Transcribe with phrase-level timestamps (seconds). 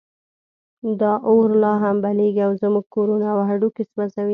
[1.01, 4.29] دا اور لا هم بلېږي او زموږ کورونه او هډوکي سوځوي.